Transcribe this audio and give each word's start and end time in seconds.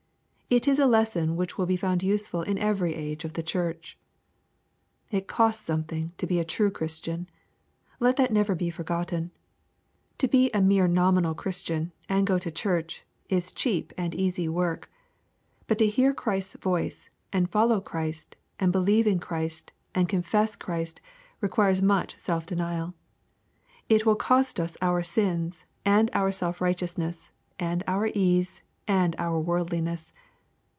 It 0.53 0.67
is 0.67 0.79
a 0.79 0.85
lesson 0.85 1.37
which 1.37 1.57
will 1.57 1.65
be 1.65 1.77
found 1.77 2.03
useful 2.03 2.41
in 2.41 2.57
every 2.57 2.93
age 2.93 3.23
of 3.23 3.35
the 3.35 3.41
church. 3.41 3.97
It 5.09 5.25
costs 5.25 5.63
something 5.63 6.11
to 6.17 6.27
be 6.27 6.39
a 6.41 6.43
true 6.43 6.69
Christian. 6.69 7.29
Let 8.01 8.17
that 8.17 8.33
never 8.33 8.53
be 8.53 8.69
forgotten. 8.69 9.31
To 10.17 10.27
be 10.27 10.51
a 10.53 10.59
'mere 10.61 10.89
nominal 10.89 11.33
Christian, 11.35 11.93
and 12.09 12.27
go 12.27 12.37
to 12.37 12.51
church, 12.51 13.05
is 13.29 13.53
cheap 13.53 13.93
and 13.97 14.13
easy 14.13 14.49
work. 14.49 14.91
But 15.67 15.77
to 15.77 15.87
hear 15.87 16.13
Christ's 16.13 16.57
voice, 16.57 17.09
and 17.31 17.49
follow 17.49 17.79
Christ, 17.79 18.35
and 18.59 18.73
believe 18.73 19.07
in 19.07 19.19
Christ, 19.19 19.71
and 19.95 20.09
confess 20.09 20.57
Christ, 20.57 20.99
requires 21.39 21.81
much 21.81 22.19
self 22.19 22.45
denial. 22.45 22.93
It 23.87 24.05
will 24.05 24.17
cost 24.17 24.59
us 24.59 24.75
our 24.81 25.01
sins, 25.01 25.63
and 25.85 26.11
our 26.11 26.29
self 26.33 26.59
righteousness, 26.59 27.31
and 27.57 27.85
our 27.87 28.07
ease, 28.13 28.61
and 28.85 29.15
our 29.17 29.39
worldliness. 29.39 30.11